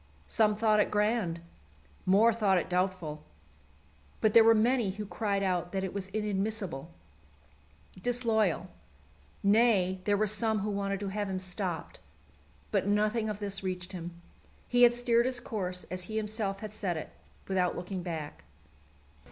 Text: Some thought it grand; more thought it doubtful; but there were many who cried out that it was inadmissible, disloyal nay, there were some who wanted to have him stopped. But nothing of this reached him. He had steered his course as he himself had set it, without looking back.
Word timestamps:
Some 0.25 0.55
thought 0.55 0.79
it 0.79 0.89
grand; 0.89 1.41
more 2.07 2.33
thought 2.33 2.57
it 2.57 2.71
doubtful; 2.71 3.23
but 4.19 4.33
there 4.33 4.43
were 4.43 4.55
many 4.55 4.89
who 4.89 5.05
cried 5.05 5.43
out 5.43 5.73
that 5.73 5.83
it 5.83 5.93
was 5.93 6.07
inadmissible, 6.07 6.89
disloyal 8.01 8.67
nay, 9.43 10.01
there 10.05 10.17
were 10.17 10.25
some 10.25 10.57
who 10.57 10.71
wanted 10.71 10.99
to 11.01 11.09
have 11.09 11.29
him 11.29 11.37
stopped. 11.37 11.99
But 12.71 12.87
nothing 12.87 13.29
of 13.29 13.37
this 13.37 13.61
reached 13.61 13.93
him. 13.93 14.19
He 14.67 14.81
had 14.81 14.95
steered 14.95 15.27
his 15.27 15.39
course 15.39 15.83
as 15.91 16.01
he 16.05 16.17
himself 16.17 16.61
had 16.61 16.73
set 16.73 16.97
it, 16.97 17.11
without 17.47 17.75
looking 17.77 18.01
back. 18.01 18.43